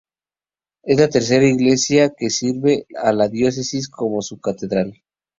[0.81, 4.99] Es la tercera iglesia que sirve a la diócesis como su catedral.